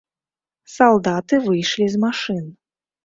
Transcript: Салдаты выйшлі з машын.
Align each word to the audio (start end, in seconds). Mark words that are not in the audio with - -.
Салдаты 0.75 1.41
выйшлі 1.49 1.85
з 1.97 2.05
машын. 2.05 2.45